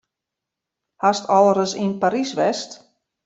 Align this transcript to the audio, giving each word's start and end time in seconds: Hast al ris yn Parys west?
Hast 1.03 1.29
al 1.37 1.49
ris 1.57 1.73
yn 1.83 1.91
Parys 2.01 2.31
west? 2.39 2.69